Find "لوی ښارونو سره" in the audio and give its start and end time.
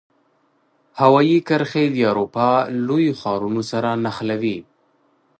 2.87-3.89